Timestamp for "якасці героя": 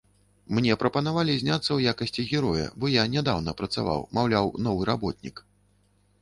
1.95-2.65